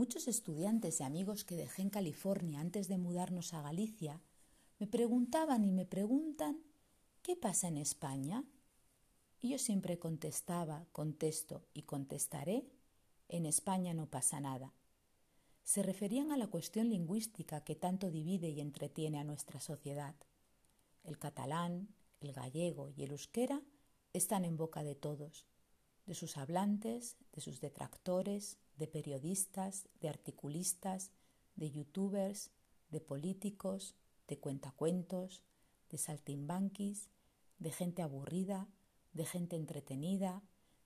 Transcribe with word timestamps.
Muchos 0.00 0.28
estudiantes 0.28 1.00
y 1.00 1.02
amigos 1.02 1.44
que 1.44 1.56
dejé 1.56 1.82
en 1.82 1.90
California 1.90 2.60
antes 2.60 2.88
de 2.88 2.96
mudarnos 2.96 3.52
a 3.52 3.60
Galicia 3.60 4.18
me 4.78 4.86
preguntaban 4.86 5.62
y 5.62 5.72
me 5.72 5.84
preguntan 5.84 6.62
¿qué 7.20 7.36
pasa 7.36 7.68
en 7.68 7.76
España? 7.76 8.42
Y 9.42 9.50
yo 9.50 9.58
siempre 9.58 9.98
contestaba, 9.98 10.86
contesto 10.92 11.66
y 11.74 11.82
contestaré, 11.82 12.64
en 13.28 13.44
España 13.44 13.92
no 13.92 14.06
pasa 14.06 14.40
nada. 14.40 14.72
Se 15.64 15.82
referían 15.82 16.32
a 16.32 16.38
la 16.38 16.46
cuestión 16.46 16.88
lingüística 16.88 17.62
que 17.62 17.74
tanto 17.74 18.10
divide 18.10 18.48
y 18.48 18.62
entretiene 18.62 19.18
a 19.18 19.24
nuestra 19.24 19.60
sociedad. 19.60 20.14
El 21.04 21.18
catalán, 21.18 21.94
el 22.22 22.32
gallego 22.32 22.88
y 22.88 23.02
el 23.02 23.10
euskera 23.10 23.60
están 24.14 24.46
en 24.46 24.56
boca 24.56 24.82
de 24.82 24.94
todos, 24.94 25.44
de 26.10 26.16
sus 26.16 26.36
hablantes, 26.38 27.16
de 27.32 27.40
sus 27.40 27.60
detractores, 27.60 28.58
de 28.76 28.88
periodistas, 28.88 29.86
de 30.00 30.08
articulistas, 30.08 31.12
de 31.54 31.70
youtubers, 31.70 32.50
de 32.90 33.00
políticos, 33.00 33.94
de 34.26 34.36
cuentacuentos, 34.36 35.44
de 35.88 35.98
saltimbanquis, 35.98 37.10
de 37.60 37.70
gente 37.70 38.02
aburrida, 38.02 38.66
de 39.12 39.24
gente 39.24 39.54
entretenida, 39.54 40.42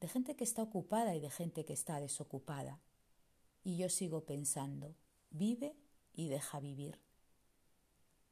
de 0.00 0.06
gente 0.06 0.36
que 0.36 0.44
está 0.44 0.62
ocupada 0.62 1.16
y 1.16 1.20
de 1.20 1.30
gente 1.30 1.64
que 1.64 1.72
está 1.72 1.98
desocupada. 1.98 2.80
Y 3.64 3.76
yo 3.76 3.88
sigo 3.88 4.24
pensando, 4.24 4.94
vive 5.30 5.74
y 6.14 6.28
deja 6.28 6.60
vivir. 6.60 7.00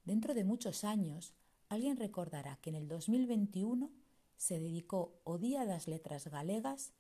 Dentro 0.05 0.35
de 0.35 0.45
muchos 0.45 0.85
años, 0.85 1.35
alguien 1.69 1.97
recordará 1.97 2.61
que 2.63 2.71
en 2.71 2.77
el 2.77 2.87
2021 2.87 3.91
se 4.37 4.59
dedicó 4.61 5.21
o 5.25 5.39
Día 5.39 5.65
das 5.65 5.89
Letras 5.89 6.29
Galegas 6.29 6.93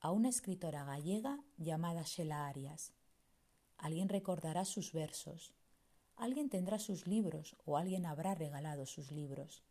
a 0.00 0.10
una 0.10 0.28
escritora 0.28 0.84
gallega 0.84 1.42
llamada 1.56 2.02
Shela 2.02 2.46
Arias. 2.46 2.92
Alguien 3.76 4.08
recordará 4.08 4.64
sus 4.64 4.92
versos. 4.92 5.52
Alguien 6.16 6.48
tendrá 6.48 6.78
sus 6.78 7.06
libros 7.06 7.56
o 7.64 7.76
alguien 7.76 8.06
habrá 8.06 8.34
regalado 8.34 8.86
sus 8.86 9.12
libros. 9.12 9.62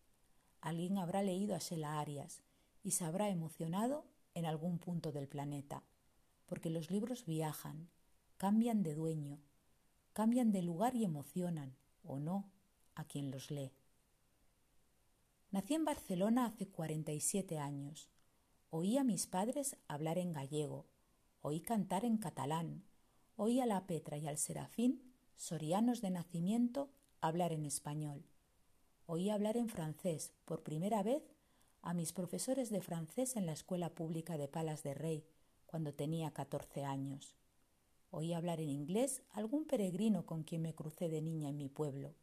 Alguien 0.61 0.97
habrá 0.97 1.21
leído 1.21 1.55
a 1.55 1.59
Shela 1.59 1.99
Arias 1.99 2.41
y 2.83 2.91
se 2.91 3.05
habrá 3.05 3.29
emocionado 3.29 4.05
en 4.33 4.45
algún 4.45 4.79
punto 4.79 5.11
del 5.11 5.27
planeta, 5.27 5.83
porque 6.45 6.69
los 6.69 6.91
libros 6.91 7.25
viajan, 7.25 7.89
cambian 8.37 8.83
de 8.83 8.93
dueño, 8.93 9.39
cambian 10.13 10.51
de 10.51 10.61
lugar 10.61 10.95
y 10.95 11.03
emocionan, 11.03 11.75
o 12.03 12.19
no, 12.19 12.49
a 12.95 13.03
quien 13.03 13.31
los 13.31 13.51
lee. 13.51 13.73
Nací 15.49 15.75
en 15.75 15.85
Barcelona 15.85 16.45
hace 16.45 16.67
47 16.67 17.57
años. 17.57 18.09
Oí 18.69 18.97
a 18.97 19.05
mis 19.05 19.27
padres 19.27 19.77
hablar 19.87 20.17
en 20.17 20.33
gallego, 20.33 20.87
oí 21.41 21.61
cantar 21.61 22.03
en 22.03 22.17
catalán, 22.17 22.83
oí 23.37 23.61
a 23.61 23.65
la 23.65 23.87
Petra 23.87 24.17
y 24.17 24.27
al 24.27 24.37
Serafín, 24.37 25.13
sorianos 25.37 26.01
de 26.01 26.09
nacimiento, 26.09 26.89
hablar 27.21 27.53
en 27.53 27.65
español. 27.65 28.25
Oí 29.05 29.29
hablar 29.29 29.55
en 29.55 29.69
francés 29.69 30.33
por 30.43 30.63
primera 30.63 31.01
vez 31.01 31.23
a 31.81 31.93
mis 31.93 32.11
profesores 32.11 32.69
de 32.69 32.81
francés 32.81 33.37
en 33.37 33.45
la 33.45 33.53
escuela 33.53 33.95
pública 33.95 34.37
de 34.37 34.49
Palas 34.49 34.83
de 34.83 34.95
Rey 34.95 35.25
cuando 35.65 35.93
tenía 35.93 36.31
14 36.31 36.83
años. 36.83 37.37
Oí 38.11 38.33
hablar 38.33 38.59
en 38.59 38.69
inglés 38.69 39.23
a 39.31 39.37
algún 39.37 39.63
peregrino 39.63 40.25
con 40.25 40.43
quien 40.43 40.61
me 40.61 40.75
crucé 40.75 41.07
de 41.07 41.21
niña 41.21 41.47
en 41.47 41.57
mi 41.57 41.69
pueblo. 41.69 42.15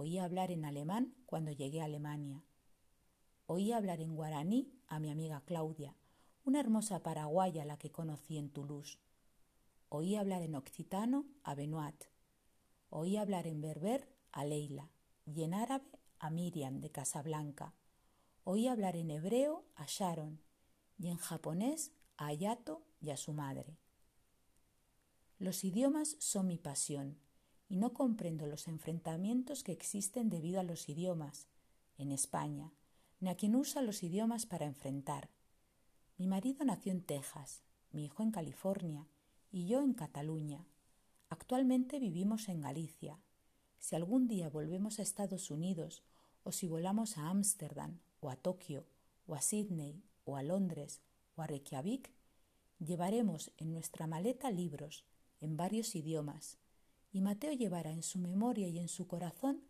Oí 0.00 0.18
hablar 0.18 0.52
en 0.52 0.64
alemán 0.64 1.12
cuando 1.26 1.50
llegué 1.50 1.80
a 1.80 1.86
Alemania. 1.86 2.44
Oí 3.46 3.72
hablar 3.72 4.00
en 4.00 4.14
guaraní 4.14 4.72
a 4.86 5.00
mi 5.00 5.10
amiga 5.10 5.42
Claudia, 5.44 5.96
una 6.44 6.60
hermosa 6.60 7.02
paraguaya 7.02 7.64
la 7.64 7.78
que 7.78 7.90
conocí 7.90 8.38
en 8.38 8.48
Toulouse. 8.48 9.00
Oí 9.88 10.14
hablar 10.14 10.42
en 10.42 10.54
occitano 10.54 11.26
a 11.42 11.56
Benoit. 11.56 12.04
Oí 12.90 13.16
hablar 13.16 13.48
en 13.48 13.60
berber 13.60 14.08
a 14.30 14.44
Leila 14.44 14.88
y 15.26 15.42
en 15.42 15.52
árabe 15.52 15.90
a 16.20 16.30
Miriam 16.30 16.78
de 16.78 16.92
Casablanca. 16.92 17.74
Oí 18.44 18.68
hablar 18.68 18.94
en 18.94 19.10
hebreo 19.10 19.64
a 19.74 19.86
Sharon 19.86 20.40
y 20.96 21.08
en 21.08 21.16
japonés 21.16 21.90
a 22.16 22.26
Ayato 22.26 22.86
y 23.00 23.10
a 23.10 23.16
su 23.16 23.32
madre. 23.32 23.80
Los 25.40 25.64
idiomas 25.64 26.14
son 26.20 26.46
mi 26.46 26.58
pasión 26.58 27.18
y 27.68 27.76
no 27.76 27.92
comprendo 27.92 28.46
los 28.46 28.66
enfrentamientos 28.66 29.62
que 29.62 29.72
existen 29.72 30.30
debido 30.30 30.60
a 30.60 30.62
los 30.64 30.88
idiomas 30.88 31.46
en 31.98 32.12
España, 32.12 32.72
ni 33.20 33.28
a 33.28 33.36
quien 33.36 33.56
usa 33.56 33.82
los 33.82 34.02
idiomas 34.02 34.46
para 34.46 34.66
enfrentar. 34.66 35.28
Mi 36.16 36.26
marido 36.26 36.64
nació 36.64 36.92
en 36.92 37.02
Texas, 37.02 37.62
mi 37.92 38.04
hijo 38.04 38.22
en 38.22 38.30
California 38.30 39.06
y 39.50 39.66
yo 39.66 39.82
en 39.82 39.92
Cataluña. 39.92 40.66
Actualmente 41.28 41.98
vivimos 41.98 42.48
en 42.48 42.60
Galicia. 42.60 43.20
Si 43.78 43.94
algún 43.96 44.28
día 44.28 44.48
volvemos 44.48 44.98
a 44.98 45.02
Estados 45.02 45.50
Unidos 45.50 46.02
o 46.44 46.52
si 46.52 46.66
volamos 46.66 47.18
a 47.18 47.28
Ámsterdam 47.28 47.98
o 48.20 48.30
a 48.30 48.36
Tokio 48.36 48.86
o 49.26 49.34
a 49.34 49.40
Sydney 49.40 50.02
o 50.24 50.36
a 50.36 50.42
Londres 50.42 51.02
o 51.36 51.42
a 51.42 51.46
Reykjavik, 51.46 52.10
llevaremos 52.78 53.52
en 53.58 53.72
nuestra 53.72 54.06
maleta 54.06 54.50
libros 54.50 55.04
en 55.40 55.56
varios 55.56 55.94
idiomas 55.94 56.58
y 57.12 57.20
Mateo 57.20 57.52
llevará 57.52 57.90
en 57.90 58.02
su 58.02 58.18
memoria 58.18 58.68
y 58.68 58.78
en 58.78 58.88
su 58.88 59.06
corazón 59.06 59.62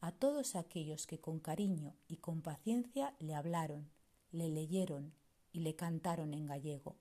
a 0.00 0.12
todos 0.12 0.56
aquellos 0.56 1.06
que 1.06 1.20
con 1.20 1.40
cariño 1.40 1.94
y 2.08 2.16
con 2.16 2.42
paciencia 2.42 3.14
le 3.18 3.34
hablaron, 3.34 3.90
le 4.30 4.48
leyeron 4.48 5.14
y 5.52 5.60
le 5.60 5.74
cantaron 5.74 6.34
en 6.34 6.46
gallego. 6.46 6.96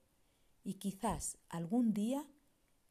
Y 0.63 0.75
quizás 0.75 1.37
algún 1.49 1.93
día 1.93 2.25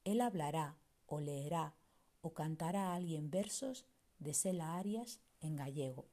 él 0.05 0.21
hablará 0.21 0.77
o 1.07 1.21
leerá 1.21 1.75
o 2.21 2.33
cantará 2.33 2.89
a 2.89 2.95
alguien 2.95 3.31
versos 3.31 3.85
de 4.19 4.35
Sela 4.35 4.77
Arias 4.79 5.21
en 5.41 5.57
gallego. 5.57 6.07